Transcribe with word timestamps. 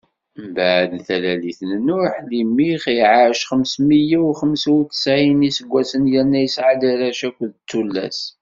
Mbeɛd 0.47 0.91
talalit 1.07 1.59
n 1.69 1.71
Nuḥ, 1.85 2.13
Limix 2.29 2.83
iɛac 2.97 3.39
xems 3.49 3.73
meyya 3.87 4.19
u 4.29 4.31
xemsa 4.39 4.69
u 4.79 4.79
ttsɛin 4.85 5.35
n 5.43 5.47
iseggasen, 5.49 6.03
yerna 6.13 6.39
yesɛa-d 6.41 6.81
arrac 6.91 7.21
akked 7.27 7.53
tullas. 7.69 8.19